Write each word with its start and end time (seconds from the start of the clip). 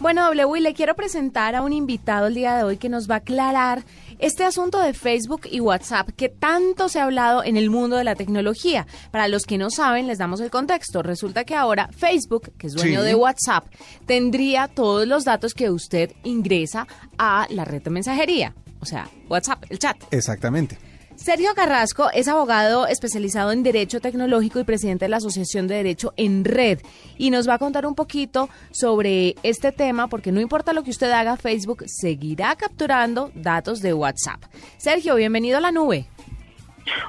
Bueno, 0.00 0.26
W, 0.26 0.60
le 0.60 0.74
quiero 0.74 0.94
presentar 0.94 1.56
a 1.56 1.62
un 1.62 1.72
invitado 1.72 2.28
el 2.28 2.34
día 2.34 2.56
de 2.56 2.62
hoy 2.62 2.76
que 2.76 2.88
nos 2.88 3.10
va 3.10 3.16
a 3.16 3.18
aclarar 3.18 3.82
este 4.20 4.44
asunto 4.44 4.80
de 4.80 4.94
Facebook 4.94 5.42
y 5.50 5.58
WhatsApp 5.58 6.10
que 6.16 6.28
tanto 6.28 6.88
se 6.88 7.00
ha 7.00 7.04
hablado 7.04 7.42
en 7.42 7.56
el 7.56 7.68
mundo 7.68 7.96
de 7.96 8.04
la 8.04 8.14
tecnología. 8.14 8.86
Para 9.10 9.26
los 9.26 9.44
que 9.44 9.58
no 9.58 9.70
saben, 9.70 10.06
les 10.06 10.18
damos 10.18 10.40
el 10.40 10.52
contexto. 10.52 11.02
Resulta 11.02 11.42
que 11.42 11.56
ahora 11.56 11.88
Facebook, 11.88 12.52
que 12.56 12.68
es 12.68 12.74
dueño 12.74 13.02
de 13.02 13.16
WhatsApp, 13.16 13.66
tendría 14.06 14.68
todos 14.68 15.04
los 15.04 15.24
datos 15.24 15.52
que 15.52 15.68
usted 15.68 16.12
ingresa 16.22 16.86
a 17.18 17.48
la 17.50 17.64
red 17.64 17.82
de 17.82 17.90
mensajería. 17.90 18.54
O 18.80 18.86
sea, 18.86 19.08
WhatsApp, 19.28 19.64
el 19.68 19.80
chat. 19.80 19.96
Exactamente. 20.12 20.78
Sergio 21.18 21.52
Carrasco 21.56 22.10
es 22.14 22.28
abogado 22.28 22.86
especializado 22.86 23.50
en 23.50 23.64
Derecho 23.64 24.00
Tecnológico 24.00 24.60
y 24.60 24.64
presidente 24.64 25.06
de 25.06 25.08
la 25.08 25.16
Asociación 25.16 25.66
de 25.66 25.74
Derecho 25.74 26.14
en 26.16 26.44
Red 26.44 26.78
y 27.18 27.30
nos 27.30 27.48
va 27.48 27.54
a 27.54 27.58
contar 27.58 27.86
un 27.86 27.96
poquito 27.96 28.48
sobre 28.70 29.34
este 29.42 29.72
tema 29.72 30.06
porque 30.06 30.30
no 30.30 30.40
importa 30.40 30.72
lo 30.72 30.84
que 30.84 30.90
usted 30.90 31.10
haga, 31.10 31.36
Facebook 31.36 31.84
seguirá 31.86 32.54
capturando 32.54 33.32
datos 33.34 33.82
de 33.82 33.94
WhatsApp. 33.94 34.44
Sergio, 34.76 35.16
bienvenido 35.16 35.58
a 35.58 35.60
la 35.60 35.72
nube. 35.72 36.06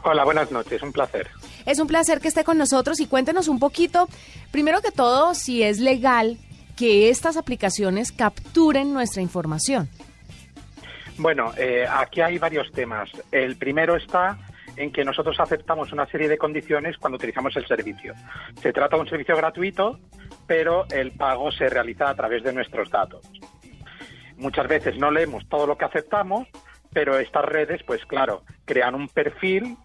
Hola, 0.03 0.25
buenas 0.25 0.51
noches, 0.51 0.81
un 0.81 0.91
placer. 0.91 1.27
Es 1.67 1.79
un 1.79 1.87
placer 1.87 2.19
que 2.19 2.29
esté 2.29 2.43
con 2.43 2.57
nosotros 2.57 2.99
y 2.99 3.05
cuéntenos 3.05 3.47
un 3.47 3.59
poquito, 3.59 4.09
primero 4.51 4.81
que 4.81 4.91
todo, 4.91 5.35
si 5.35 5.61
es 5.61 5.79
legal 5.79 6.39
que 6.75 7.09
estas 7.09 7.37
aplicaciones 7.37 8.11
capturen 8.11 8.91
nuestra 8.91 9.21
información. 9.21 9.87
Bueno, 11.19 11.51
eh, 11.57 11.85
aquí 11.85 12.21
hay 12.21 12.37
varios 12.37 12.71
temas. 12.71 13.11
El 13.29 13.57
primero 13.57 13.97
está 13.97 14.37
en 14.77 14.89
que 14.89 15.03
nosotros 15.03 15.37
aceptamos 15.41 15.91
una 15.91 16.05
serie 16.05 16.29
de 16.29 16.37
condiciones 16.37 16.97
cuando 16.97 17.17
utilizamos 17.17 17.53
el 17.57 17.67
servicio. 17.67 18.13
Se 18.61 18.71
trata 18.71 18.95
de 18.95 19.01
un 19.01 19.09
servicio 19.09 19.35
gratuito, 19.35 19.99
pero 20.47 20.85
el 20.89 21.11
pago 21.11 21.51
se 21.51 21.67
realiza 21.67 22.09
a 22.09 22.15
través 22.15 22.41
de 22.43 22.53
nuestros 22.53 22.89
datos. 22.89 23.29
Muchas 24.37 24.69
veces 24.69 24.97
no 24.97 25.11
leemos 25.11 25.45
todo 25.49 25.67
lo 25.67 25.77
que 25.77 25.83
aceptamos, 25.83 26.47
pero 26.93 27.19
estas 27.19 27.43
redes, 27.43 27.83
pues 27.83 28.05
claro, 28.05 28.43
crean 28.63 28.95
un 28.95 29.09
perfil 29.09 29.75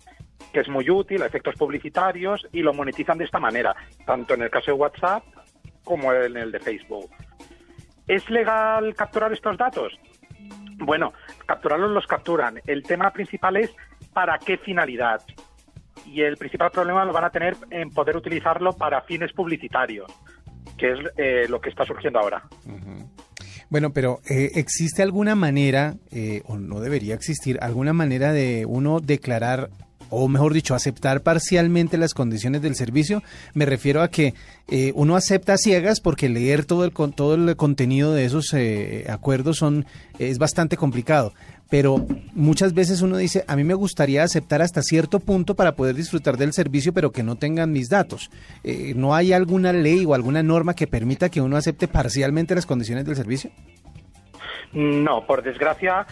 que 0.52 0.60
es 0.60 0.68
muy 0.68 0.88
útil 0.88 1.20
a 1.22 1.26
efectos 1.26 1.56
publicitarios 1.56 2.46
y 2.52 2.60
lo 2.60 2.72
monetizan 2.72 3.18
de 3.18 3.24
esta 3.24 3.40
manera, 3.40 3.74
tanto 4.06 4.34
en 4.34 4.42
el 4.42 4.50
caso 4.50 4.66
de 4.66 4.74
WhatsApp 4.74 5.24
como 5.82 6.12
en 6.12 6.36
el 6.36 6.52
de 6.52 6.60
Facebook. 6.60 7.10
¿Es 8.06 8.30
legal 8.30 8.94
capturar 8.94 9.32
estos 9.32 9.56
datos? 9.56 9.98
Bueno, 10.84 11.12
capturarlos 11.46 11.90
los 11.90 12.06
capturan. 12.06 12.60
El 12.66 12.82
tema 12.82 13.10
principal 13.12 13.56
es 13.56 13.70
para 14.12 14.38
qué 14.38 14.58
finalidad. 14.58 15.20
Y 16.06 16.22
el 16.22 16.36
principal 16.36 16.70
problema 16.70 17.04
lo 17.04 17.12
van 17.12 17.24
a 17.24 17.30
tener 17.30 17.56
en 17.70 17.90
poder 17.90 18.16
utilizarlo 18.16 18.72
para 18.72 19.02
fines 19.02 19.32
publicitarios, 19.32 20.10
que 20.76 20.92
es 20.92 20.98
eh, 21.16 21.46
lo 21.48 21.60
que 21.60 21.70
está 21.70 21.84
surgiendo 21.84 22.18
ahora. 22.18 22.42
Bueno, 23.70 23.92
pero 23.92 24.20
eh, 24.28 24.52
¿existe 24.54 25.02
alguna 25.02 25.34
manera, 25.34 25.94
eh, 26.12 26.42
o 26.46 26.56
no 26.56 26.80
debería 26.80 27.14
existir, 27.14 27.58
alguna 27.60 27.92
manera 27.92 28.32
de 28.32 28.66
uno 28.66 29.00
declarar 29.00 29.70
o 30.10 30.28
mejor 30.28 30.52
dicho, 30.52 30.74
aceptar 30.74 31.22
parcialmente 31.22 31.98
las 31.98 32.14
condiciones 32.14 32.62
del 32.62 32.74
servicio. 32.74 33.22
Me 33.54 33.66
refiero 33.66 34.02
a 34.02 34.08
que 34.08 34.34
eh, 34.68 34.92
uno 34.94 35.16
acepta 35.16 35.58
ciegas 35.58 36.00
porque 36.00 36.28
leer 36.28 36.64
todo 36.64 36.84
el, 36.84 36.92
todo 36.92 37.34
el 37.34 37.56
contenido 37.56 38.12
de 38.12 38.24
esos 38.24 38.52
eh, 38.54 39.06
acuerdos 39.08 39.58
son, 39.58 39.86
es 40.18 40.38
bastante 40.38 40.76
complicado. 40.76 41.32
Pero 41.70 42.06
muchas 42.34 42.74
veces 42.74 43.02
uno 43.02 43.16
dice, 43.16 43.44
a 43.48 43.56
mí 43.56 43.64
me 43.64 43.74
gustaría 43.74 44.22
aceptar 44.22 44.62
hasta 44.62 44.82
cierto 44.82 45.18
punto 45.18 45.54
para 45.54 45.74
poder 45.74 45.96
disfrutar 45.96 46.36
del 46.36 46.52
servicio, 46.52 46.92
pero 46.92 47.10
que 47.10 47.22
no 47.22 47.36
tengan 47.36 47.72
mis 47.72 47.88
datos. 47.88 48.30
Eh, 48.62 48.92
¿No 48.94 49.14
hay 49.14 49.32
alguna 49.32 49.72
ley 49.72 50.04
o 50.04 50.14
alguna 50.14 50.42
norma 50.42 50.74
que 50.74 50.86
permita 50.86 51.30
que 51.30 51.40
uno 51.40 51.56
acepte 51.56 51.88
parcialmente 51.88 52.54
las 52.54 52.66
condiciones 52.66 53.06
del 53.06 53.16
servicio? 53.16 53.50
No, 54.72 55.24
por 55.24 55.42
desgracia, 55.42 56.04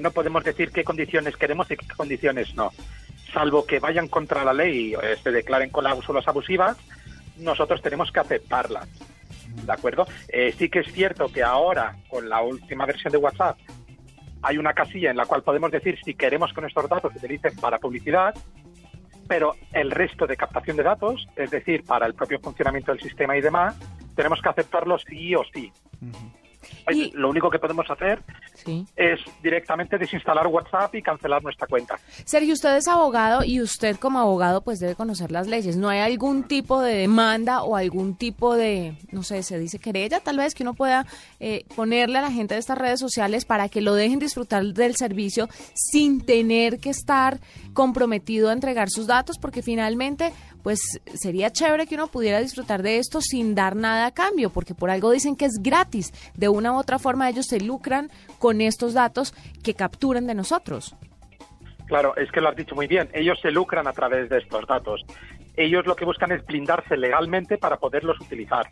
no 0.00 0.10
podemos 0.12 0.42
decir 0.42 0.70
qué 0.70 0.82
condiciones 0.82 1.36
queremos 1.36 1.70
y 1.70 1.76
qué 1.76 1.86
condiciones 1.94 2.54
no 2.54 2.72
salvo 3.32 3.66
que 3.66 3.78
vayan 3.78 4.08
contra 4.08 4.44
la 4.44 4.52
ley 4.52 4.94
eh, 4.94 5.16
se 5.22 5.30
declaren 5.30 5.70
cláusulas 5.70 6.26
abusivas, 6.28 6.76
nosotros 7.38 7.80
tenemos 7.82 8.10
que 8.12 8.20
aceptarlas. 8.20 8.88
¿De 9.64 9.72
acuerdo? 9.72 10.06
Eh, 10.28 10.54
sí 10.56 10.68
que 10.68 10.80
es 10.80 10.92
cierto 10.92 11.30
que 11.30 11.42
ahora, 11.42 11.96
con 12.08 12.28
la 12.28 12.40
última 12.42 12.86
versión 12.86 13.12
de 13.12 13.18
WhatsApp, 13.18 13.58
hay 14.42 14.58
una 14.58 14.72
casilla 14.72 15.10
en 15.10 15.16
la 15.16 15.26
cual 15.26 15.42
podemos 15.42 15.70
decir 15.70 15.98
si 16.04 16.14
queremos 16.14 16.52
que 16.52 16.60
nuestros 16.60 16.88
datos 16.88 17.12
se 17.12 17.18
utilicen 17.18 17.54
para 17.56 17.78
publicidad, 17.78 18.34
pero 19.28 19.54
el 19.72 19.90
resto 19.90 20.26
de 20.26 20.36
captación 20.36 20.76
de 20.76 20.82
datos, 20.82 21.26
es 21.36 21.50
decir, 21.50 21.84
para 21.84 22.06
el 22.06 22.14
propio 22.14 22.40
funcionamiento 22.40 22.92
del 22.92 23.00
sistema 23.00 23.36
y 23.36 23.40
demás, 23.40 23.76
tenemos 24.16 24.40
que 24.42 24.48
aceptarlos 24.48 25.04
sí 25.08 25.34
o 25.34 25.42
sí. 25.52 25.72
Lo 27.14 27.30
único 27.30 27.50
que 27.50 27.58
podemos 27.58 27.88
hacer 27.90 28.22
es 28.96 29.20
directamente 29.42 29.98
desinstalar 29.98 30.46
WhatsApp 30.46 30.94
y 30.94 31.02
cancelar 31.02 31.42
nuestra 31.42 31.66
cuenta. 31.66 31.98
Sergio, 32.24 32.54
usted 32.54 32.76
es 32.76 32.88
abogado 32.88 33.44
y 33.44 33.60
usted 33.60 33.96
como 33.96 34.18
abogado 34.18 34.62
pues 34.62 34.80
debe 34.80 34.94
conocer 34.94 35.32
las 35.32 35.46
leyes. 35.46 35.76
¿No 35.76 35.88
hay 35.88 36.00
algún 36.00 36.44
tipo 36.44 36.80
de 36.80 36.94
demanda 36.94 37.62
o 37.62 37.76
algún 37.76 38.16
tipo 38.16 38.54
de, 38.54 38.96
no 39.10 39.22
sé, 39.22 39.42
se 39.42 39.58
dice 39.58 39.78
querella 39.78 40.20
tal 40.20 40.38
vez 40.38 40.54
que 40.54 40.62
uno 40.62 40.74
pueda 40.74 41.06
eh, 41.40 41.64
ponerle 41.74 42.18
a 42.18 42.22
la 42.22 42.30
gente 42.30 42.54
de 42.54 42.60
estas 42.60 42.78
redes 42.78 43.00
sociales 43.00 43.44
para 43.44 43.68
que 43.68 43.80
lo 43.80 43.94
dejen 43.94 44.18
disfrutar 44.18 44.64
del 44.64 44.96
servicio 44.96 45.48
sin 45.74 46.24
tener 46.24 46.78
que 46.78 46.90
estar 46.90 47.40
comprometido 47.72 48.50
a 48.50 48.52
entregar 48.52 48.88
sus 48.90 49.06
datos? 49.06 49.38
Porque 49.38 49.62
finalmente 49.62 50.32
pues 50.62 51.00
sería 51.14 51.50
chévere 51.50 51.86
que 51.86 51.94
uno 51.94 52.06
pudiera 52.06 52.40
disfrutar 52.40 52.82
de 52.82 52.98
esto 52.98 53.20
sin 53.20 53.54
dar 53.54 53.76
nada 53.76 54.06
a 54.06 54.10
cambio, 54.12 54.50
porque 54.50 54.74
por 54.74 54.90
algo 54.90 55.10
dicen 55.10 55.36
que 55.36 55.46
es 55.46 55.60
gratis. 55.60 56.12
De 56.34 56.48
una 56.48 56.72
u 56.72 56.76
otra 56.76 56.98
forma 56.98 57.28
ellos 57.28 57.46
se 57.46 57.60
lucran 57.60 58.10
con 58.38 58.60
estos 58.60 58.94
datos 58.94 59.34
que 59.62 59.74
capturan 59.74 60.26
de 60.26 60.34
nosotros. 60.34 60.94
Claro, 61.86 62.16
es 62.16 62.30
que 62.30 62.40
lo 62.40 62.48
has 62.48 62.56
dicho 62.56 62.74
muy 62.74 62.86
bien. 62.86 63.08
Ellos 63.12 63.38
se 63.42 63.50
lucran 63.50 63.86
a 63.86 63.92
través 63.92 64.28
de 64.30 64.38
estos 64.38 64.66
datos. 64.66 65.02
Ellos 65.56 65.86
lo 65.86 65.94
que 65.94 66.04
buscan 66.04 66.32
es 66.32 66.44
blindarse 66.46 66.96
legalmente 66.96 67.58
para 67.58 67.76
poderlos 67.76 68.18
utilizar. 68.20 68.66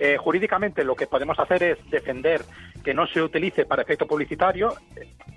Eh, 0.00 0.16
jurídicamente 0.16 0.84
lo 0.84 0.94
que 0.94 1.06
podemos 1.06 1.38
hacer 1.38 1.62
es 1.62 1.90
defender 1.90 2.42
que 2.84 2.94
no 2.94 3.06
se 3.06 3.20
utilice 3.20 3.66
para 3.66 3.82
efecto 3.82 4.06
publicitario, 4.06 4.74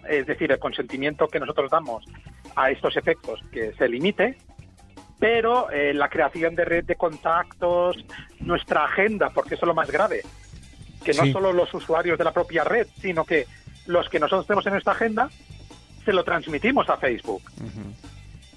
es 0.08 0.26
decir, 0.26 0.52
el 0.52 0.60
consentimiento 0.60 1.28
que 1.28 1.40
nosotros 1.40 1.70
damos 1.72 2.06
a 2.56 2.70
estos 2.70 2.96
efectos 2.96 3.40
que 3.52 3.74
se 3.74 3.88
limite 3.88 4.38
pero 5.22 5.70
eh, 5.70 5.94
la 5.94 6.10
creación 6.10 6.56
de 6.56 6.66
red 6.66 6.84
de 6.84 6.96
contactos, 6.96 7.96
nuestra 8.40 8.86
agenda, 8.86 9.30
porque 9.30 9.54
eso 9.54 9.66
es 9.66 9.68
lo 9.68 9.76
más 9.76 9.92
grave, 9.92 10.24
que 11.06 11.14
no 11.14 11.28
solo 11.28 11.54
los 11.54 11.72
usuarios 11.76 12.18
de 12.18 12.24
la 12.24 12.32
propia 12.32 12.64
red, 12.64 12.88
sino 13.00 13.24
que 13.24 13.46
los 13.86 14.10
que 14.10 14.20
nosotros 14.20 14.48
tenemos 14.48 14.66
en 14.66 14.78
esta 14.78 14.92
agenda, 14.92 15.30
se 16.04 16.12
lo 16.12 16.24
transmitimos 16.24 16.90
a 16.90 16.98
Facebook. 16.98 17.44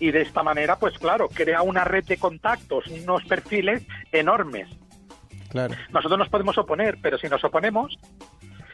Y 0.00 0.10
de 0.10 0.22
esta 0.22 0.42
manera, 0.42 0.76
pues 0.76 0.98
claro, 0.98 1.28
crea 1.28 1.60
una 1.60 1.84
red 1.84 2.04
de 2.04 2.16
contactos, 2.16 2.86
unos 2.86 3.22
perfiles 3.24 3.82
enormes. 4.10 4.66
Claro. 5.50 5.74
Nosotros 5.92 6.18
nos 6.18 6.30
podemos 6.30 6.56
oponer, 6.56 6.96
pero 7.02 7.18
si 7.18 7.28
nos 7.28 7.44
oponemos, 7.44 7.98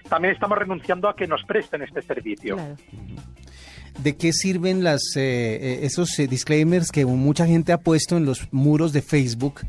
también 0.08 0.32
estamos 0.32 0.56
renunciando 0.56 1.08
a 1.08 1.16
que 1.16 1.26
nos 1.26 1.42
presten 1.42 1.82
este 1.82 2.02
servicio. 2.02 2.54
Claro. 2.54 2.76
¿De 4.02 4.16
qué 4.16 4.32
sirven 4.32 4.82
las, 4.82 5.02
eh, 5.16 5.20
eh, 5.60 5.80
esos 5.82 6.18
eh, 6.18 6.26
disclaimers 6.26 6.90
que 6.90 7.04
mucha 7.04 7.46
gente 7.46 7.72
ha 7.72 7.78
puesto 7.78 8.16
en 8.16 8.24
los 8.24 8.48
muros 8.52 8.92
de 8.92 9.02
Facebook? 9.02 9.60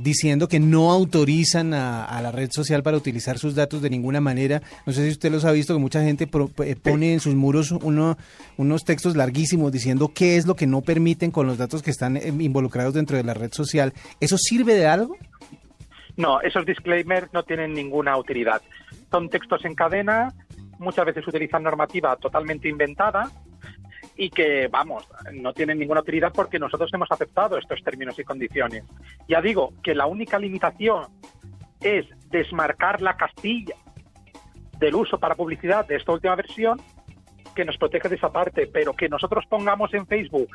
diciendo 0.00 0.48
que 0.48 0.58
no 0.58 0.90
autorizan 0.90 1.74
a, 1.74 2.18
la 2.22 2.32
red 2.32 2.48
social 2.50 2.82
para 2.82 2.96
utilizar 2.96 3.36
sus 3.36 3.54
datos 3.54 3.82
de 3.82 3.90
ninguna 3.90 4.22
manera. 4.22 4.62
No 4.86 4.94
sé 4.94 5.04
si 5.04 5.10
usted 5.10 5.30
los 5.30 5.44
ha 5.44 5.52
visto, 5.52 5.74
que 5.74 5.78
mucha 5.78 6.02
gente 6.02 6.26
pone 6.26 7.12
en 7.12 7.20
sus 7.20 7.34
muros 7.34 7.72
uno, 7.72 8.16
unos 8.56 8.84
textos 8.86 9.16
larguísimos 9.16 9.70
diciendo 9.70 10.12
qué 10.14 10.38
es 10.38 10.46
lo 10.46 10.56
que 10.56 10.66
no 10.66 10.80
permiten 10.80 11.30
con 11.30 11.46
los 11.46 11.58
datos 11.58 11.82
que 11.82 11.90
están 11.90 12.16
involucrados 12.40 12.94
dentro 12.94 13.18
de 13.18 13.24
la 13.24 13.34
red 13.34 13.52
social. 13.52 13.92
¿Eso 14.18 14.38
sirve 14.38 14.76
de 14.76 14.86
algo? 14.86 15.18
No, 16.16 16.40
esos 16.40 16.64
disclaimers 16.64 17.30
no 17.34 17.42
tienen 17.42 17.74
ninguna 17.74 18.16
utilidad. 18.16 18.62
Son 19.10 19.28
textos 19.28 19.62
en 19.66 19.74
cadena, 19.74 20.32
muchas 20.78 21.04
veces 21.04 21.28
utilizan 21.28 21.62
normativa 21.62 22.16
totalmente 22.16 22.66
inventada 22.66 23.30
y 24.16 24.30
que, 24.30 24.68
vamos, 24.68 25.06
no 25.32 25.52
tienen 25.52 25.78
ninguna 25.78 26.00
utilidad 26.00 26.32
porque 26.32 26.58
nosotros 26.58 26.90
hemos 26.94 27.10
aceptado 27.10 27.58
estos 27.58 27.82
términos 27.82 28.18
y 28.18 28.24
condiciones. 28.24 28.84
Ya 29.28 29.40
digo 29.40 29.74
que 29.82 29.94
la 29.94 30.06
única 30.06 30.38
limitación 30.38 31.06
es 31.80 32.06
desmarcar 32.30 33.02
la 33.02 33.16
castilla 33.16 33.74
del 34.78 34.94
uso 34.94 35.18
para 35.18 35.34
publicidad 35.34 35.86
de 35.86 35.96
esta 35.96 36.12
última 36.12 36.34
versión 36.34 36.80
que 37.54 37.64
nos 37.64 37.78
protege 37.78 38.08
de 38.08 38.16
esa 38.16 38.30
parte, 38.30 38.66
pero 38.66 38.94
que 38.94 39.08
nosotros 39.08 39.44
pongamos 39.48 39.92
en 39.94 40.06
Facebook 40.06 40.50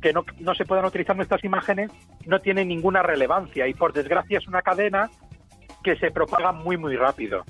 que 0.00 0.12
no, 0.12 0.24
no 0.38 0.54
se 0.54 0.64
puedan 0.64 0.84
utilizar 0.84 1.16
nuestras 1.16 1.42
imágenes 1.42 1.90
no 2.26 2.40
tiene 2.40 2.64
ninguna 2.64 3.02
relevancia 3.02 3.66
y 3.66 3.74
por 3.74 3.92
desgracia 3.92 4.38
es 4.38 4.46
una 4.46 4.62
cadena 4.62 5.10
que 5.82 5.96
se 5.96 6.10
propaga 6.10 6.52
muy 6.52 6.76
muy 6.76 6.96
rápido. 6.96 7.44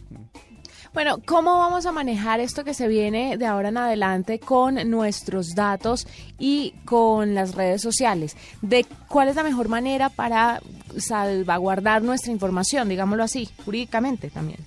Bueno, 0.96 1.18
¿cómo 1.26 1.58
vamos 1.58 1.84
a 1.84 1.92
manejar 1.92 2.40
esto 2.40 2.64
que 2.64 2.72
se 2.72 2.88
viene 2.88 3.36
de 3.36 3.44
ahora 3.44 3.68
en 3.68 3.76
adelante 3.76 4.38
con 4.38 4.76
nuestros 4.88 5.54
datos 5.54 6.08
y 6.38 6.72
con 6.86 7.34
las 7.34 7.54
redes 7.54 7.82
sociales? 7.82 8.34
¿De 8.62 8.86
cuál 9.06 9.28
es 9.28 9.36
la 9.36 9.42
mejor 9.42 9.68
manera 9.68 10.08
para 10.08 10.62
salvaguardar 10.96 12.00
nuestra 12.00 12.32
información, 12.32 12.88
digámoslo 12.88 13.24
así, 13.24 13.46
jurídicamente 13.62 14.30
también? 14.30 14.60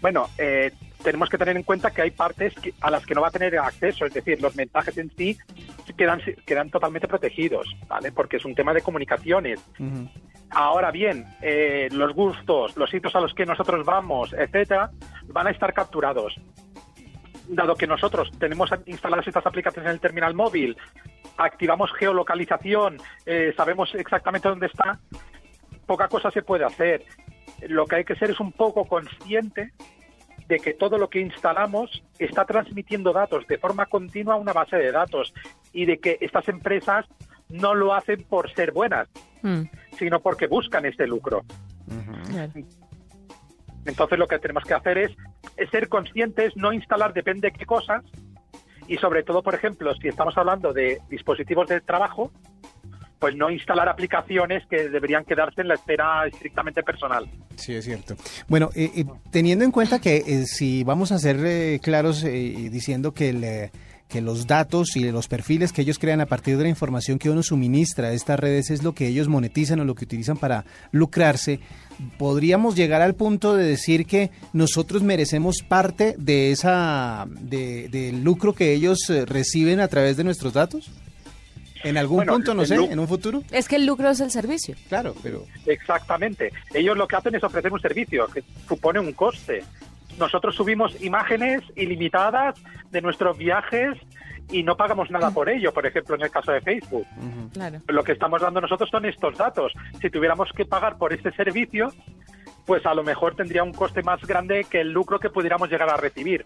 Bueno, 0.00 0.28
eh, 0.38 0.70
tenemos 1.02 1.28
que 1.28 1.38
tener 1.38 1.56
en 1.56 1.64
cuenta 1.64 1.90
que 1.90 2.02
hay 2.02 2.12
partes 2.12 2.54
a 2.80 2.88
las 2.88 3.04
que 3.04 3.16
no 3.16 3.22
va 3.22 3.26
a 3.26 3.32
tener 3.32 3.58
acceso, 3.58 4.06
es 4.06 4.14
decir, 4.14 4.40
los 4.40 4.54
mensajes 4.54 4.96
en 4.96 5.10
sí 5.16 5.36
quedan, 5.96 6.20
quedan 6.44 6.70
totalmente 6.70 7.08
protegidos, 7.08 7.66
¿vale? 7.88 8.12
Porque 8.12 8.36
es 8.36 8.44
un 8.44 8.54
tema 8.54 8.72
de 8.72 8.82
comunicaciones. 8.82 9.58
Ahora 10.50 10.90
bien, 10.90 11.26
eh, 11.42 11.88
los 11.90 12.14
gustos, 12.14 12.76
los 12.76 12.90
sitios 12.90 13.14
a 13.16 13.20
los 13.20 13.34
que 13.34 13.44
nosotros 13.44 13.84
vamos, 13.84 14.32
etcétera, 14.32 14.90
van 15.26 15.46
a 15.48 15.50
estar 15.50 15.72
capturados. 15.72 16.34
Dado 17.48 17.74
que 17.74 17.86
nosotros 17.86 18.30
tenemos 18.38 18.70
instaladas 18.86 19.26
estas 19.26 19.46
aplicaciones 19.46 19.88
en 19.88 19.94
el 19.94 20.00
terminal 20.00 20.34
móvil, 20.34 20.76
activamos 21.36 21.92
geolocalización, 21.92 22.98
eh, 23.24 23.52
sabemos 23.56 23.94
exactamente 23.94 24.48
dónde 24.48 24.66
está, 24.66 24.98
poca 25.86 26.08
cosa 26.08 26.30
se 26.30 26.42
puede 26.42 26.64
hacer. 26.64 27.04
Lo 27.68 27.86
que 27.86 27.96
hay 27.96 28.04
que 28.04 28.16
ser 28.16 28.30
es 28.30 28.40
un 28.40 28.52
poco 28.52 28.84
consciente 28.86 29.72
de 30.48 30.58
que 30.58 30.74
todo 30.74 30.98
lo 30.98 31.08
que 31.08 31.20
instalamos 31.20 32.02
está 32.18 32.44
transmitiendo 32.44 33.12
datos 33.12 33.46
de 33.46 33.58
forma 33.58 33.86
continua 33.86 34.34
a 34.34 34.38
una 34.38 34.52
base 34.52 34.76
de 34.76 34.92
datos 34.92 35.34
y 35.72 35.86
de 35.86 35.98
que 35.98 36.18
estas 36.20 36.48
empresas 36.48 37.06
no 37.48 37.74
lo 37.74 37.94
hacen 37.94 38.24
por 38.24 38.52
ser 38.54 38.72
buenas, 38.72 39.08
mm. 39.42 39.62
Sino 39.98 40.20
porque 40.20 40.46
buscan 40.46 40.86
este 40.86 41.06
lucro. 41.06 41.44
Entonces 43.84 44.18
lo 44.18 44.26
que 44.26 44.38
tenemos 44.38 44.64
que 44.64 44.74
hacer 44.74 44.98
es, 44.98 45.16
ser 45.70 45.88
conscientes, 45.88 46.56
no 46.56 46.72
instalar 46.72 47.12
depende 47.12 47.50
de 47.50 47.52
qué 47.52 47.64
cosas 47.66 48.04
y 48.88 48.96
sobre 48.96 49.22
todo, 49.22 49.42
por 49.42 49.54
ejemplo, 49.54 49.94
si 49.96 50.08
estamos 50.08 50.36
hablando 50.36 50.72
de 50.72 51.00
dispositivos 51.08 51.68
de 51.68 51.80
trabajo, 51.80 52.30
pues 53.18 53.34
no 53.34 53.50
instalar 53.50 53.88
aplicaciones 53.88 54.64
que 54.68 54.88
deberían 54.88 55.24
quedarse 55.24 55.62
en 55.62 55.68
la 55.68 55.74
esfera 55.74 56.26
estrictamente 56.26 56.82
personal. 56.82 57.26
Sí, 57.56 57.74
es 57.74 57.84
cierto. 57.84 58.14
Bueno, 58.46 58.70
eh, 58.74 58.90
eh, 58.94 59.04
teniendo 59.30 59.64
en 59.64 59.72
cuenta 59.72 60.00
que 60.00 60.16
eh, 60.16 60.44
si 60.46 60.84
vamos 60.84 61.12
a 61.12 61.18
ser 61.18 61.80
claros 61.80 62.22
diciendo 62.22 63.12
que 63.12 63.70
que 64.08 64.20
los 64.20 64.46
datos 64.46 64.96
y 64.96 65.10
los 65.10 65.28
perfiles 65.28 65.72
que 65.72 65.82
ellos 65.82 65.98
crean 65.98 66.20
a 66.20 66.26
partir 66.26 66.56
de 66.56 66.64
la 66.64 66.68
información 66.68 67.18
que 67.18 67.30
uno 67.30 67.42
suministra 67.42 68.08
a 68.08 68.12
estas 68.12 68.38
redes 68.38 68.70
es 68.70 68.82
lo 68.82 68.94
que 68.94 69.06
ellos 69.08 69.28
monetizan 69.28 69.80
o 69.80 69.84
lo 69.84 69.94
que 69.94 70.04
utilizan 70.04 70.36
para 70.36 70.64
lucrarse, 70.92 71.60
podríamos 72.18 72.76
llegar 72.76 73.02
al 73.02 73.14
punto 73.14 73.56
de 73.56 73.64
decir 73.64 74.06
que 74.06 74.30
nosotros 74.52 75.02
merecemos 75.02 75.62
parte 75.62 76.14
de 76.18 76.52
esa 76.52 77.26
de, 77.28 77.88
del 77.88 78.22
lucro 78.22 78.54
que 78.54 78.72
ellos 78.72 79.10
reciben 79.26 79.80
a 79.80 79.88
través 79.88 80.16
de 80.16 80.24
nuestros 80.24 80.52
datos. 80.52 80.90
En 81.84 81.96
algún 81.96 82.24
punto, 82.26 82.54
no 82.54 82.64
sé, 82.64 82.74
en 82.74 82.98
un 82.98 83.06
futuro. 83.06 83.42
Es 83.52 83.68
que 83.68 83.76
el 83.76 83.86
lucro 83.86 84.10
es 84.10 84.20
el 84.20 84.30
servicio. 84.30 84.74
Claro, 84.88 85.14
pero... 85.22 85.44
Exactamente. 85.66 86.52
Ellos 86.74 86.96
lo 86.96 87.06
que 87.06 87.16
hacen 87.16 87.34
es 87.34 87.44
ofrecer 87.44 87.72
un 87.72 87.80
servicio 87.80 88.26
que 88.26 88.42
supone 88.66 88.98
un 88.98 89.12
coste. 89.12 89.62
Nosotros 90.18 90.54
subimos 90.54 91.00
imágenes 91.02 91.62
ilimitadas 91.74 92.60
de 92.90 93.02
nuestros 93.02 93.36
viajes 93.36 93.98
y 94.50 94.62
no 94.62 94.76
pagamos 94.76 95.10
nada 95.10 95.30
por 95.30 95.48
ello, 95.48 95.72
por 95.72 95.86
ejemplo, 95.86 96.14
en 96.14 96.22
el 96.22 96.30
caso 96.30 96.52
de 96.52 96.60
Facebook. 96.60 97.06
claro. 97.52 97.80
Lo 97.88 98.04
que 98.04 98.12
estamos 98.12 98.40
dando 98.40 98.60
nosotros 98.60 98.88
son 98.90 99.04
estos 99.04 99.36
datos. 99.36 99.72
Si 100.00 100.10
tuviéramos 100.10 100.50
que 100.56 100.64
pagar 100.64 100.96
por 100.98 101.12
este 101.12 101.32
servicio, 101.32 101.88
pues 102.64 102.84
a 102.86 102.94
lo 102.94 103.02
mejor 103.02 103.34
tendría 103.34 103.62
un 103.62 103.72
coste 103.72 104.02
más 104.02 104.20
grande 104.22 104.66
que 104.70 104.80
el 104.80 104.92
lucro 104.92 105.18
que 105.18 105.30
pudiéramos 105.30 105.70
llegar 105.70 105.88
a 105.90 105.96
recibir. 105.96 106.44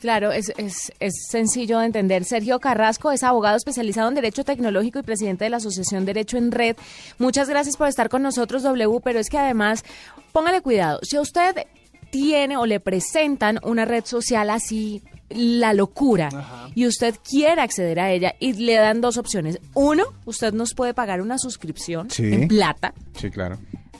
Claro, 0.00 0.30
es, 0.30 0.52
es, 0.56 0.92
es, 1.00 1.26
sencillo 1.28 1.80
de 1.80 1.86
entender. 1.86 2.24
Sergio 2.24 2.60
Carrasco 2.60 3.10
es 3.10 3.24
abogado 3.24 3.56
especializado 3.56 4.08
en 4.08 4.14
Derecho 4.14 4.44
Tecnológico 4.44 5.00
y 5.00 5.02
presidente 5.02 5.44
de 5.44 5.50
la 5.50 5.56
Asociación 5.56 6.04
Derecho 6.04 6.36
en 6.36 6.52
Red. 6.52 6.76
Muchas 7.18 7.48
gracias 7.48 7.76
por 7.76 7.88
estar 7.88 8.08
con 8.08 8.22
nosotros, 8.22 8.62
W, 8.62 9.00
pero 9.02 9.18
es 9.18 9.28
que 9.28 9.38
además, 9.38 9.84
póngale 10.30 10.60
cuidado, 10.60 11.00
si 11.02 11.18
usted 11.18 11.66
tiene 12.10 12.56
o 12.56 12.66
le 12.66 12.80
presentan 12.80 13.58
una 13.62 13.84
red 13.84 14.04
social 14.04 14.50
así, 14.50 15.02
la 15.30 15.74
locura, 15.74 16.70
y 16.74 16.86
usted 16.86 17.14
quiere 17.22 17.60
acceder 17.60 18.00
a 18.00 18.10
ella 18.10 18.34
y 18.40 18.54
le 18.54 18.74
dan 18.74 19.00
dos 19.00 19.18
opciones. 19.18 19.60
Uno, 19.74 20.04
usted 20.24 20.52
nos 20.52 20.74
puede 20.74 20.94
pagar 20.94 21.20
una 21.20 21.38
suscripción 21.38 22.08
en 22.18 22.48
plata. 22.48 22.94
Sí, 23.14 23.30
claro 23.30 23.58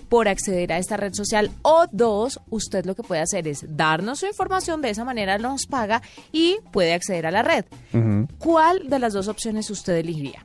por 0.09 0.29
acceder 0.29 0.73
a 0.73 0.79
esta 0.79 0.97
red 0.97 1.13
social. 1.13 1.51
O 1.63 1.87
dos, 1.93 2.41
usted 2.51 2.85
lo 2.87 2.95
que 2.95 3.03
puede 3.03 3.21
hacer 3.21 3.47
es 3.47 3.65
darnos 3.77 4.21
su 4.21 4.27
información, 4.27 4.83
de 4.83 4.91
esa 4.91 5.05
manera 5.05 5.39
nos 5.39 5.67
paga 5.67 6.03
y 6.33 6.57
puede 6.73 6.95
acceder 6.95 7.27
a 7.27 7.31
la 7.31 7.43
red. 7.43 7.65
¿Cuál 8.39 8.89
de 8.89 8.99
las 8.99 9.13
dos 9.13 9.29
opciones 9.29 9.71
usted 9.71 9.97
elegiría? 9.97 10.45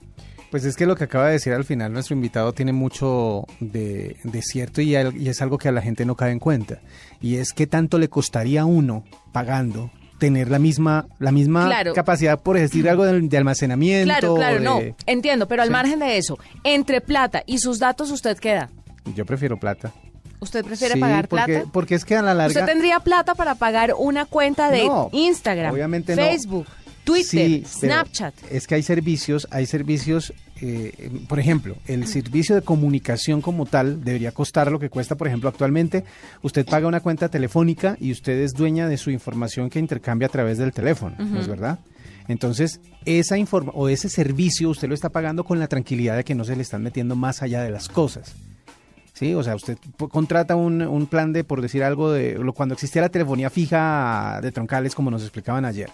Pues 0.53 0.65
es 0.65 0.75
que 0.75 0.85
lo 0.85 0.95
que 0.95 1.05
acaba 1.05 1.25
de 1.25 1.31
decir 1.31 1.51
al 1.51 1.65
final 1.65 1.91
nuestro 1.91 2.13
invitado 2.13 2.53
tiene 2.53 2.73
mucho 2.73 3.43
de, 3.59 4.15
cierto 4.43 4.81
y, 4.81 4.93
es 4.93 5.41
algo 5.41 5.57
que 5.57 5.67
a 5.67 5.71
la 5.71 5.81
gente 5.81 6.05
no 6.05 6.15
cae 6.15 6.31
en 6.31 6.37
cuenta. 6.37 6.79
Y 7.19 7.37
es 7.37 7.53
que 7.53 7.65
tanto 7.65 7.97
le 7.97 8.07
costaría 8.07 8.61
a 8.61 8.65
uno 8.65 9.03
pagando 9.31 9.89
tener 10.19 10.51
la 10.51 10.59
misma 10.59 11.07
la 11.17 11.31
misma 11.31 11.71
capacidad 11.95 12.39
por 12.39 12.59
decir 12.59 12.87
algo 12.87 13.03
de, 13.03 13.35
almacenamiento. 13.35 14.05
Claro, 14.05 14.35
claro, 14.35 14.59
no, 14.59 14.79
entiendo, 15.07 15.47
pero 15.47 15.63
al 15.63 15.71
margen 15.71 15.97
de 15.97 16.19
eso, 16.19 16.37
entre 16.63 17.01
plata 17.01 17.41
y 17.47 17.57
sus 17.57 17.79
datos 17.79 18.11
usted 18.11 18.37
queda. 18.37 18.69
Yo 19.15 19.25
prefiero 19.25 19.57
plata. 19.59 19.91
¿Usted 20.39 20.63
prefiere 20.63 20.99
pagar 20.99 21.29
plata? 21.29 21.63
Porque 21.71 21.95
es 21.95 22.05
que 22.05 22.15
a 22.15 22.21
la 22.21 22.35
larga... 22.35 22.59
¿Usted 22.59 22.71
tendría 22.71 22.99
plata 22.99 23.33
para 23.33 23.55
pagar 23.55 23.95
una 23.97 24.25
cuenta 24.25 24.69
de 24.69 24.87
Instagram, 25.13 25.73
Facebook, 26.03 26.67
Twitter, 27.03 27.65
Snapchat? 27.65 28.35
Es 28.51 28.67
que 28.67 28.75
hay 28.75 28.83
servicios, 28.83 29.47
hay 29.49 29.65
servicios, 29.65 30.31
eh, 30.61 31.11
por 31.27 31.39
ejemplo, 31.39 31.75
el 31.87 32.07
servicio 32.07 32.55
de 32.55 32.61
comunicación 32.61 33.41
como 33.41 33.65
tal 33.65 34.03
debería 34.03 34.31
costar 34.31 34.71
lo 34.71 34.79
que 34.79 34.89
cuesta, 34.89 35.15
por 35.15 35.27
ejemplo, 35.27 35.49
actualmente. 35.49 36.03
Usted 36.41 36.65
paga 36.65 36.87
una 36.87 36.99
cuenta 36.99 37.29
telefónica 37.29 37.97
y 37.99 38.11
usted 38.11 38.39
es 38.39 38.53
dueña 38.53 38.87
de 38.87 38.97
su 38.97 39.11
información 39.11 39.69
que 39.69 39.79
intercambia 39.79 40.27
a 40.27 40.31
través 40.31 40.57
del 40.57 40.71
teléfono, 40.71 41.15
¿no 41.19 41.39
es 41.39 41.47
verdad? 41.47 41.79
Entonces, 42.27 42.79
esa 43.05 43.37
informa 43.37 43.71
o 43.75 43.89
ese 43.89 44.09
servicio 44.09 44.69
usted 44.69 44.87
lo 44.87 44.93
está 44.93 45.09
pagando 45.09 45.43
con 45.43 45.59
la 45.59 45.67
tranquilidad 45.67 46.15
de 46.15 46.23
que 46.23 46.35
no 46.35 46.45
se 46.45 46.55
le 46.55 46.61
están 46.61 46.83
metiendo 46.83 47.15
más 47.15 47.41
allá 47.41 47.61
de 47.63 47.71
las 47.71 47.89
cosas. 47.89 48.33
¿sí? 49.13 49.33
O 49.33 49.43
sea, 49.43 49.55
usted 49.55 49.77
contrata 50.09 50.55
un, 50.55 50.81
un, 50.81 51.07
plan 51.07 51.33
de, 51.33 51.43
por 51.43 51.61
decir 51.61 51.83
algo, 51.83 52.11
de 52.11 52.39
cuando 52.55 52.73
existía 52.73 53.01
la 53.01 53.09
telefonía 53.09 53.49
fija 53.49 54.39
de 54.41 54.51
troncales, 54.51 54.95
como 54.95 55.11
nos 55.11 55.23
explicaban 55.23 55.65
ayer. 55.65 55.89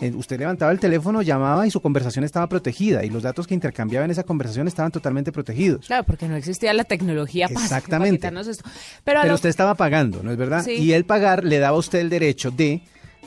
Eh, 0.00 0.12
usted 0.14 0.38
levantaba 0.38 0.70
el 0.70 0.78
teléfono, 0.78 1.22
llamaba 1.22 1.66
y 1.66 1.70
su 1.70 1.80
conversación 1.80 2.24
estaba 2.24 2.48
protegida 2.48 3.04
y 3.04 3.10
los 3.10 3.24
datos 3.24 3.48
que 3.48 3.54
intercambiaba 3.54 4.04
en 4.04 4.12
esa 4.12 4.22
conversación 4.22 4.68
estaban 4.68 4.92
totalmente 4.92 5.32
protegidos. 5.32 5.86
Claro, 5.86 6.04
porque 6.04 6.28
no 6.28 6.36
existía 6.36 6.72
la 6.72 6.84
tecnología 6.84 7.48
para, 7.48 7.64
Exactamente. 7.64 8.28
esto. 8.28 8.64
Pero, 9.02 9.22
Pero 9.22 9.34
usted 9.34 9.48
estaba 9.48 9.74
pagando, 9.74 10.22
¿no 10.22 10.30
es 10.30 10.36
verdad? 10.36 10.64
Y 10.66 10.92
el 10.92 11.04
pagar 11.04 11.42
le 11.42 11.58
daba 11.58 11.76
a 11.76 11.80
usted 11.80 11.98
el 11.98 12.10
derecho 12.10 12.52
de 12.52 12.82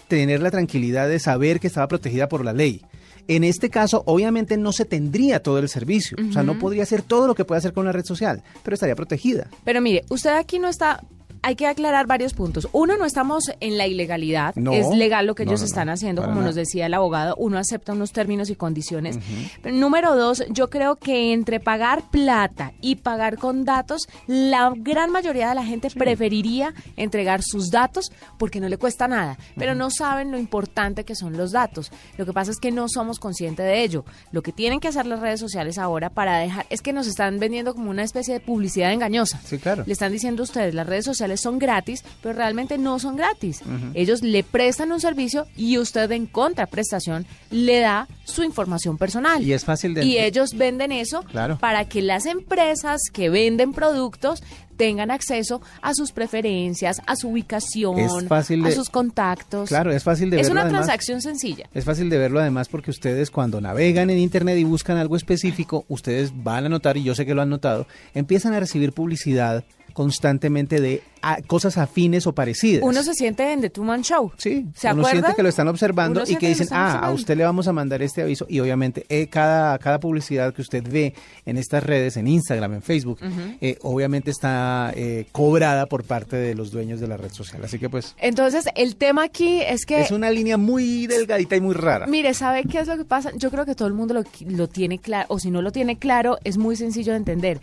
tener 0.07 0.41
la 0.41 0.51
tranquilidad 0.51 1.09
de 1.09 1.19
saber 1.19 1.59
que 1.59 1.67
estaba 1.67 1.87
protegida 1.87 2.29
por 2.29 2.45
la 2.45 2.53
ley. 2.53 2.81
En 3.27 3.43
este 3.43 3.69
caso, 3.69 4.03
obviamente 4.05 4.57
no 4.57 4.71
se 4.71 4.85
tendría 4.85 5.41
todo 5.41 5.59
el 5.59 5.69
servicio, 5.69 6.17
o 6.29 6.33
sea, 6.33 6.43
no 6.43 6.57
podría 6.57 6.83
hacer 6.83 7.01
todo 7.01 7.27
lo 7.27 7.35
que 7.35 7.45
puede 7.45 7.59
hacer 7.59 7.71
con 7.71 7.85
la 7.85 7.91
red 7.91 8.03
social, 8.03 8.43
pero 8.63 8.73
estaría 8.73 8.95
protegida. 8.95 9.47
Pero 9.63 9.79
mire, 9.79 10.03
usted 10.09 10.31
aquí 10.31 10.57
no 10.57 10.67
está 10.67 11.03
hay 11.41 11.55
que 11.55 11.67
aclarar 11.67 12.07
varios 12.07 12.33
puntos. 12.33 12.67
Uno, 12.71 12.97
no 12.97 13.05
estamos 13.05 13.51
en 13.59 13.77
la 13.77 13.87
ilegalidad. 13.87 14.53
es 14.71 14.87
legal 14.89 15.25
lo 15.25 15.35
que 15.35 15.43
ellos 15.43 15.61
están 15.61 15.89
haciendo, 15.89 16.23
como 16.23 16.41
nos 16.41 16.55
decía 16.55 16.85
el 16.85 16.93
abogado. 16.93 17.35
Uno 17.37 17.57
acepta 17.57 17.93
unos 17.93 18.11
términos 18.11 18.49
y 18.49 18.55
condiciones. 18.55 19.17
número 19.63 20.15
dos, 20.15 20.43
yo 20.49 20.69
creo 20.69 20.95
que 20.95 21.33
entre 21.33 21.59
pagar 21.59 22.09
plata 22.11 22.73
y 22.81 22.97
pagar 22.97 23.37
con 23.37 23.65
datos, 23.65 24.07
la 24.27 24.71
gran 24.75 25.11
mayoría 25.11 25.49
de 25.49 25.55
la 25.55 25.63
gente 25.63 25.89
preferiría 25.89 26.73
entregar 26.95 27.41
sus 27.43 27.71
datos 27.71 28.11
porque 28.37 28.59
no 28.59 28.69
le 28.69 28.77
cuesta 28.77 29.07
nada. 29.07 29.37
Pero 29.55 29.75
no 29.75 29.89
saben 29.89 30.31
lo 30.31 30.37
importante 30.37 31.03
que 31.03 31.15
son 31.15 31.37
los 31.37 31.51
datos. 31.51 31.91
Lo 32.17 32.25
que 32.25 32.33
pasa 32.33 32.51
es 32.51 32.59
que 32.59 32.71
no 32.71 32.87
somos 32.87 33.19
conscientes 33.19 33.65
de 33.65 33.83
ello. 33.83 34.05
Lo 34.31 34.41
que 34.41 34.51
tienen 34.51 34.79
que 34.79 34.87
hacer 34.87 35.05
las 35.05 35.19
redes 35.19 35.39
sociales 35.39 35.77
ahora 35.77 36.09
para 36.09 36.37
dejar 36.37 36.65
es 36.69 36.81
que 36.81 36.93
nos 36.93 37.07
están 37.07 37.39
vendiendo 37.39 37.73
como 37.73 37.89
una 37.89 38.03
especie 38.03 38.33
de 38.33 38.39
publicidad 38.39 38.91
engañosa. 38.91 39.41
Sí, 39.43 39.57
claro. 39.57 39.83
Le 39.85 39.93
están 39.93 40.11
diciendo 40.11 40.43
ustedes, 40.43 40.73
las 40.73 40.87
redes 40.87 41.05
sociales 41.05 41.30
son 41.37 41.59
gratis, 41.59 42.03
pero 42.21 42.35
realmente 42.35 42.77
no 42.77 42.99
son 42.99 43.15
gratis. 43.15 43.61
Ellos 43.93 44.21
le 44.21 44.43
prestan 44.43 44.91
un 44.91 44.99
servicio 44.99 45.47
y 45.55 45.77
usted 45.77 46.11
en 46.11 46.25
contraprestación 46.25 47.25
le 47.49 47.79
da 47.79 48.07
su 48.23 48.43
información 48.43 48.97
personal. 48.97 49.43
Y 49.43 49.53
es 49.53 49.65
fácil 49.65 49.93
de... 49.93 50.05
Y 50.05 50.17
ellos 50.17 50.55
venden 50.55 50.91
eso 50.91 51.23
para 51.59 51.85
que 51.85 52.01
las 52.01 52.25
empresas 52.25 53.01
que 53.11 53.29
venden 53.29 53.73
productos 53.73 54.43
tengan 54.77 55.11
acceso 55.11 55.61
a 55.83 55.93
sus 55.93 56.11
preferencias, 56.11 57.01
a 57.05 57.15
su 57.15 57.29
ubicación, 57.29 58.27
a 58.31 58.71
sus 58.71 58.89
contactos. 58.89 59.69
Claro, 59.69 59.91
es 59.91 60.03
fácil 60.03 60.31
de 60.31 60.37
verlo. 60.37 60.47
Es 60.47 60.51
una 60.51 60.67
transacción 60.67 61.21
sencilla. 61.21 61.69
Es 61.73 61.85
fácil 61.85 62.09
de 62.09 62.17
verlo 62.17 62.39
además 62.39 62.67
porque 62.67 62.89
ustedes 62.89 63.29
cuando 63.29 63.61
navegan 63.61 64.09
en 64.09 64.17
Internet 64.17 64.57
y 64.57 64.63
buscan 64.63 64.97
algo 64.97 65.15
específico, 65.15 65.85
ustedes 65.87 66.31
van 66.33 66.65
a 66.65 66.69
notar, 66.69 66.97
y 66.97 67.03
yo 67.03 67.13
sé 67.13 67.27
que 67.27 67.35
lo 67.35 67.43
han 67.43 67.49
notado, 67.49 67.85
empiezan 68.15 68.53
a 68.53 68.59
recibir 68.59 68.91
publicidad 68.91 69.63
constantemente 69.93 70.81
de 70.81 71.03
a- 71.21 71.41
cosas 71.41 71.77
afines 71.77 72.27
o 72.27 72.33
parecidas. 72.33 72.83
Uno 72.83 73.03
se 73.03 73.13
siente 73.13 73.51
en 73.51 73.61
The 73.61 73.69
Two 73.69 73.83
Man 73.83 74.01
Show. 74.03 74.31
Sí, 74.37 74.67
¿Se 74.75 74.91
uno 74.91 75.03
siente 75.05 75.33
que 75.35 75.43
lo 75.43 75.49
están 75.49 75.67
observando 75.67 76.21
Uno 76.21 76.29
y 76.31 76.35
que 76.35 76.49
dicen, 76.49 76.67
ah, 76.71 76.83
a 76.83 76.85
observando". 76.87 77.15
usted 77.15 77.37
le 77.37 77.43
vamos 77.43 77.67
a 77.67 77.73
mandar 77.73 78.01
este 78.01 78.21
aviso 78.21 78.45
y 78.49 78.59
obviamente 78.59 79.05
eh, 79.09 79.27
cada, 79.27 79.77
cada 79.79 79.99
publicidad 79.99 80.53
que 80.53 80.61
usted 80.61 80.83
ve 80.89 81.13
en 81.45 81.57
estas 81.57 81.83
redes, 81.83 82.17
en 82.17 82.27
Instagram, 82.27 82.73
en 82.73 82.81
Facebook, 82.81 83.19
eh, 83.61 83.77
obviamente 83.81 84.31
está 84.31 84.91
eh, 84.95 85.25
cobrada 85.31 85.85
por 85.85 86.03
parte 86.03 86.35
de 86.35 86.55
los 86.55 86.71
dueños 86.71 86.99
de 86.99 87.07
la 87.07 87.17
red 87.17 87.31
social. 87.31 87.63
Así 87.63 87.79
que 87.79 87.89
pues 87.89 88.15
Entonces, 88.19 88.65
el 88.75 88.95
tema 88.95 89.23
aquí 89.23 89.61
es 89.61 89.85
que... 89.85 90.01
es 90.01 90.11
una 90.11 90.29
línea 90.31 90.57
muy 90.57 91.07
delgadita 91.07 91.55
y 91.55 91.61
muy 91.61 91.73
rara. 91.75 92.07
Mire, 92.07 92.33
¿sabe 92.33 92.63
qué 92.63 92.79
es 92.79 92.87
lo 92.87 92.97
que 92.97 93.05
pasa? 93.05 93.31
Yo 93.35 93.49
creo 93.51 93.65
que 93.65 93.75
todo 93.75 93.87
el 93.87 93.93
mundo 93.93 94.13
lo, 94.13 94.23
lo 94.47 94.67
tiene 94.67 94.99
claro, 94.99 95.25
o 95.29 95.39
si 95.39 95.51
no 95.51 95.61
lo 95.61 95.71
tiene 95.71 95.97
claro, 95.97 96.37
es 96.43 96.57
muy 96.57 96.75
sencillo 96.75 97.11
de 97.13 97.17
entender. 97.17 97.59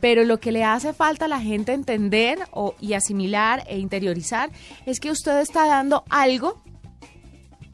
Pero 0.00 0.24
lo 0.24 0.38
que 0.38 0.52
le 0.52 0.64
hace 0.64 0.92
falta 0.92 1.24
a 1.24 1.28
la 1.28 1.40
gente 1.40 1.72
entender 1.72 2.38
o, 2.52 2.74
y 2.80 2.94
asimilar 2.98 3.64
e 3.66 3.78
interiorizar 3.78 4.50
es 4.86 5.00
que 5.00 5.10
usted 5.10 5.40
está 5.40 5.66
dando 5.66 6.04
algo 6.10 6.62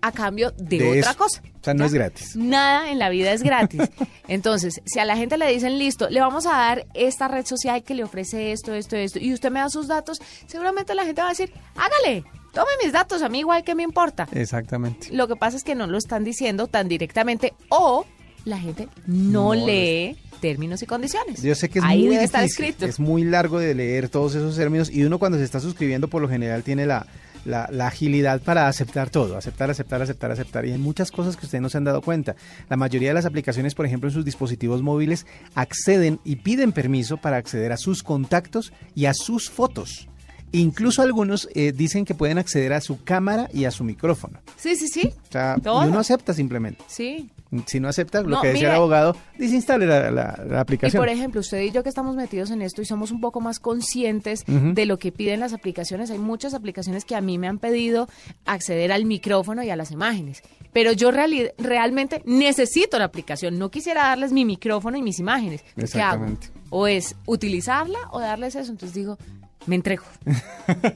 a 0.01 0.13
cambio 0.13 0.51
de, 0.59 0.79
De 0.79 0.99
otra 0.99 1.11
eso. 1.13 1.19
cosa. 1.19 1.43
O 1.61 1.65
sea, 1.65 1.73
no 1.73 1.87
es 1.87 1.95
gratis. 1.95 2.37
Nada 2.37 2.91
en 2.91 2.99
la 2.99 3.09
vida 3.09 3.33
es 3.33 3.43
gratis. 3.43 3.81
Entonces, 4.29 4.83
si 4.85 4.99
a 4.99 5.07
la 5.07 5.17
gente 5.17 5.39
le 5.39 5.51
dicen, 5.51 5.79
listo, 5.79 6.11
le 6.11 6.21
vamos 6.21 6.45
a 6.45 6.51
dar 6.51 6.87
esta 6.93 7.27
red 7.27 7.47
social 7.47 7.83
que 7.83 7.95
le 7.95 8.05
ofrece 8.05 8.53
esto, 8.53 8.75
esto, 8.75 8.97
esto, 8.97 9.19
y 9.19 9.33
usted 9.33 9.51
me 9.51 9.61
da 9.61 9.71
sus 9.71 9.89
datos, 9.89 10.19
seguramente 10.47 10.95
la 10.95 11.07
gente 11.07 11.23
va 11.23 11.29
a 11.29 11.31
decir, 11.31 11.55
hágale, 11.75 12.23
tome 12.53 12.71
mis 12.83 12.93
datos, 12.93 13.23
a 13.23 13.31
mí 13.31 13.39
igual 13.39 13.65
que 13.65 13.75
me 13.75 13.83
importa. 13.83 14.29
Exactamente. 14.33 15.09
Lo 15.11 15.27
que 15.27 15.37
pasa 15.37 15.57
es 15.57 15.65
que 15.65 15.75
no 15.75 15.87
lo 15.87 15.97
están 15.97 16.23
diciendo 16.23 16.67
tan 16.67 16.87
directamente 16.87 17.55
o 17.71 18.05
la 18.45 18.59
gente 18.59 18.89
no, 19.07 19.55
No 19.55 19.67
lee 19.67 20.17
términos 20.41 20.83
y 20.83 20.87
condiciones. 20.87 21.43
Yo 21.43 21.55
sé 21.55 21.69
que 21.69 21.79
es 21.79 21.85
Ahí 21.85 22.01
muy 22.05 22.11
debe 22.15 22.25
estar 22.25 22.43
difícil, 22.43 22.67
escrito. 22.67 22.87
es 22.87 23.01
muy 23.01 23.25
largo 23.25 23.59
de 23.59 23.75
leer 23.75 24.09
todos 24.11 24.35
esos 24.35 24.57
términos 24.57 24.91
y 24.91 25.05
uno 25.05 25.19
cuando 25.19 25.39
se 25.39 25.45
está 25.45 25.61
suscribiendo 25.61 26.09
por 26.09 26.21
lo 26.21 26.29
general 26.29 26.63
tiene 26.63 26.85
la, 26.85 27.07
la, 27.47 27.67
la 27.73 27.87
agilidad 27.87 28.43
para 28.43 28.69
aceptar 28.69 29.09
todo, 29.09 29.39
aceptar, 29.39 29.71
aceptar, 29.71 30.03
aceptar, 30.03 30.31
aceptar. 30.31 30.67
Y 30.67 30.73
hay 30.73 30.79
muchas 30.79 31.11
cosas 31.11 31.37
que 31.37 31.47
ustedes 31.47 31.63
no 31.63 31.71
se 31.71 31.79
han 31.79 31.85
dado 31.85 32.03
cuenta. 32.03 32.37
La 32.69 32.77
mayoría 32.77 33.09
de 33.09 33.15
las 33.15 33.25
aplicaciones, 33.25 33.75
por 33.75 33.87
ejemplo, 33.87 34.09
en 34.11 34.15
sus 34.15 34.25
dispositivos 34.25 34.83
móviles, 34.83 35.25
acceden 35.55 36.21
y 36.25 36.37
piden 36.37 36.73
permiso 36.73 37.17
para 37.17 37.39
acceder 37.39 37.73
a 37.73 37.79
sus 37.79 38.03
contactos 38.03 38.73
y 38.95 39.07
a 39.07 39.15
sus 39.15 39.49
fotos. 39.51 40.09
Incluso 40.53 41.03
algunos 41.03 41.49
eh, 41.55 41.73
dicen 41.73 42.05
que 42.05 42.15
pueden 42.15 42.39
acceder 42.39 42.75
a 42.75 42.81
su 42.81 43.03
cámara 43.03 43.49
y 43.53 43.65
a 43.65 43.71
su 43.73 43.83
micrófono. 43.83 44.39
Sí, 44.57 44.77
sí, 44.77 44.87
sí. 44.89 45.11
O 45.29 45.33
sea, 45.33 45.57
Todo. 45.63 45.85
y 45.85 45.89
uno 45.89 45.99
acepta 45.99 46.33
simplemente. 46.33 46.85
Sí. 46.87 47.29
Si 47.67 47.81
no 47.81 47.89
acepta, 47.89 48.23
lo 48.23 48.29
No, 48.29 48.41
que 48.41 48.49
decía 48.49 48.61
mire. 48.63 48.71
el 48.71 48.77
abogado, 48.77 49.17
desinstale 49.39 49.87
la, 49.87 50.11
la- 50.11 50.39
la 50.47 50.57
Y 50.57 50.59
aplicación. 50.61 51.01
por 51.01 51.09
ejemplo, 51.09 51.41
usted 51.41 51.61
y 51.63 51.71
yo 51.71 51.83
que 51.83 51.89
estamos 51.89 52.17
metidos 52.17 52.51
en 52.51 52.63
esto 52.63 52.83
y 52.83 52.85
somos 52.85 53.11
un 53.11 53.21
poco 53.21 53.41
más 53.41 53.59
conscientes 53.61 54.45
de 54.47 54.87
lo 54.87 54.99
que 54.99 55.13
piden 55.13 55.41
las 55.41 55.53
aplicaciones, 55.53 56.11
hay 56.11 56.19
muchas 56.19 56.55
aplicaciones 56.55 57.05
que 57.05 57.15
a 57.17 57.21
mí 57.21 57.39
me 57.39 57.49
han 57.49 57.59
pedido 57.59 58.09
acceder 58.45 58.93
al 58.93 59.05
micrófono 59.05 59.63
y 59.63 59.71
a 59.71 59.77
las 59.77 59.91
imágenes. 59.91 60.43
Pero 60.73 60.93
yo 60.93 61.11
realmente 61.13 62.23
necesito 62.25 62.99
la 62.99 63.05
aplicación, 63.05 63.59
no 63.59 63.71
quisiera 63.71 64.05
darles 64.09 64.33
mi 64.33 64.45
micrófono 64.45 64.97
y 64.97 65.03
mis 65.03 65.19
imágenes. 65.19 65.63
¿Qué 65.63 65.71
hago? 65.71 65.85
Exactamente. 65.85 66.49
O 66.71 66.87
es 66.89 67.15
utilizarla 67.27 67.99
o 68.11 68.19
darles 68.21 68.57
eso. 68.57 68.73
Entonces 68.73 68.95
digo, 68.95 69.17
me 69.67 69.77
entrego. 69.77 70.05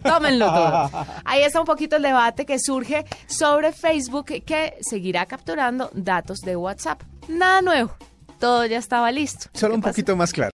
Tómenlo 0.03 0.47
todo. 0.47 0.91
Ahí 1.25 1.43
está 1.43 1.61
un 1.61 1.67
poquito 1.67 1.97
el 1.97 2.03
debate 2.03 2.47
que 2.47 2.59
surge 2.59 3.05
sobre 3.27 3.73
Facebook 3.73 4.27
que 4.45 4.75
seguirá 4.81 5.27
capturando 5.27 5.91
datos 5.95 6.39
de 6.41 6.57
WhatsApp. 6.57 7.03
Nada 7.29 7.61
nuevo. 7.63 7.91
Todo 8.39 8.65
ya 8.67 8.79
estaba 8.79 9.11
listo. 9.11 9.49
Solo 9.53 9.73
¿Qué 9.73 9.75
un 9.77 9.83
pasa? 9.83 9.93
poquito 9.93 10.17
más 10.17 10.33
claro. 10.33 10.47